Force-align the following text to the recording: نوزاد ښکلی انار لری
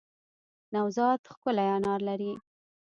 نوزاد 0.73 1.19
ښکلی 1.31 1.65
انار 1.75 1.99
لری 2.07 2.33